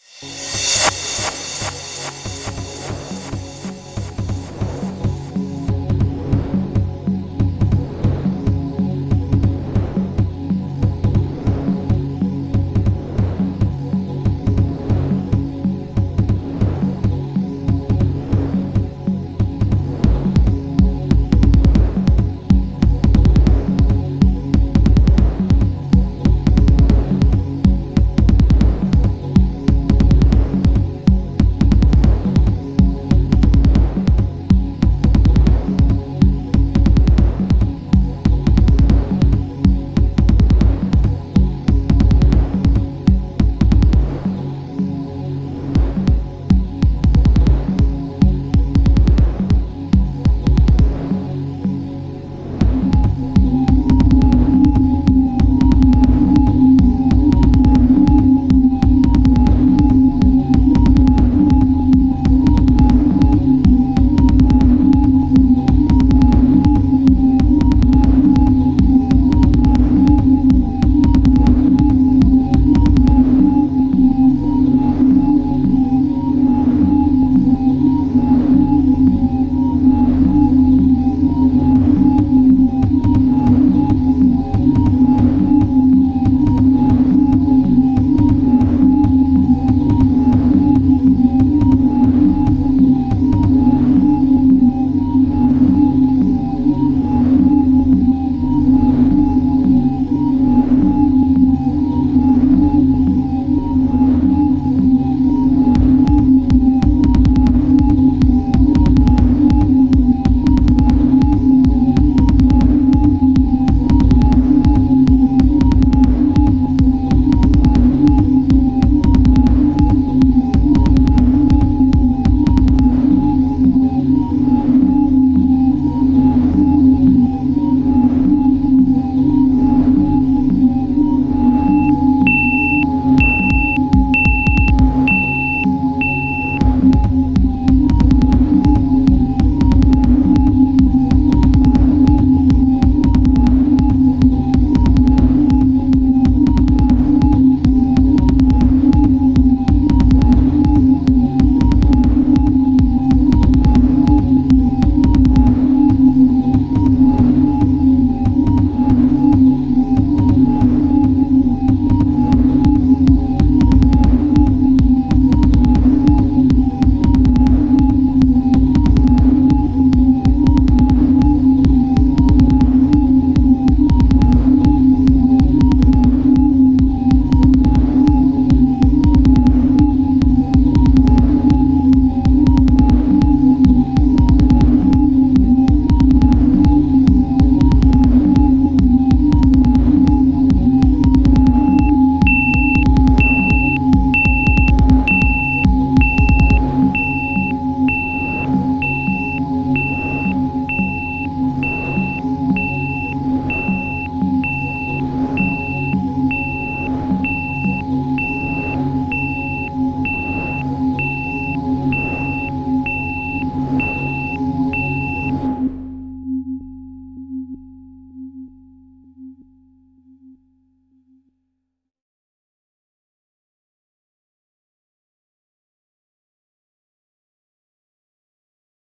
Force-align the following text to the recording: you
you 0.00 0.40